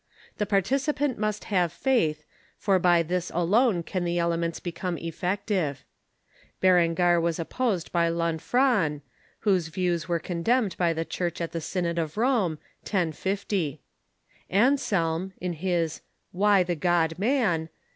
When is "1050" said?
12.81-13.79